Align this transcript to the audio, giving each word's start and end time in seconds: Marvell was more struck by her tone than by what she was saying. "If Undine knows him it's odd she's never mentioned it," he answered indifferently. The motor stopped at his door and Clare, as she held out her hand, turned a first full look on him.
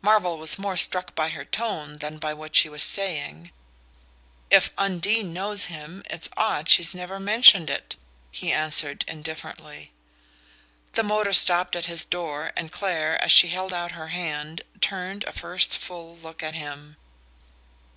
Marvell 0.00 0.38
was 0.38 0.58
more 0.58 0.76
struck 0.76 1.14
by 1.14 1.28
her 1.28 1.44
tone 1.44 1.98
than 1.98 2.18
by 2.18 2.34
what 2.34 2.56
she 2.56 2.68
was 2.68 2.82
saying. 2.82 3.52
"If 4.50 4.72
Undine 4.76 5.32
knows 5.32 5.66
him 5.66 6.02
it's 6.10 6.28
odd 6.36 6.68
she's 6.68 6.96
never 6.96 7.20
mentioned 7.20 7.70
it," 7.70 7.94
he 8.32 8.50
answered 8.52 9.04
indifferently. 9.06 9.92
The 10.94 11.04
motor 11.04 11.32
stopped 11.32 11.76
at 11.76 11.86
his 11.86 12.04
door 12.04 12.50
and 12.56 12.72
Clare, 12.72 13.22
as 13.22 13.30
she 13.30 13.50
held 13.50 13.72
out 13.72 13.92
her 13.92 14.08
hand, 14.08 14.62
turned 14.80 15.22
a 15.28 15.32
first 15.32 15.78
full 15.78 16.16
look 16.16 16.42
on 16.42 16.54
him. 16.54 16.96